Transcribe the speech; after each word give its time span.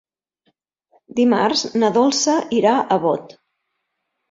Dimarts 1.19 1.61
na 1.85 1.93
Dolça 1.99 2.39
irà 2.63 2.75
a 2.79 3.01
Bot. 3.07 3.39